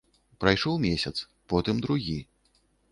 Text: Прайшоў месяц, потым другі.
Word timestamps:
Прайшоў 0.43 0.81
месяц, 0.87 1.13
потым 1.55 1.75
другі. 1.89 2.19